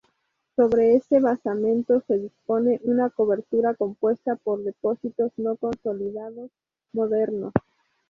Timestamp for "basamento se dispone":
1.19-2.81